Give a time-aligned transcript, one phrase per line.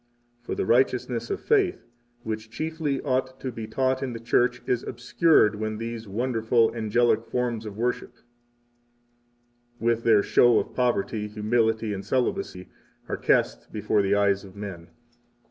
[0.41, 1.85] For the righteousness of faith,
[2.23, 7.23] which chiefly ought to be taught in the Church, is obscured when these wonderful angelic
[7.23, 8.15] forms of worship,
[9.79, 12.67] with their show of poverty, humility, and celibacy,
[13.07, 14.87] are cast before the eyes of men.